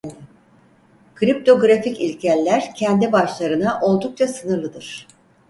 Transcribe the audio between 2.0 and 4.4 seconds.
ilkeller kendi başlarına oldukça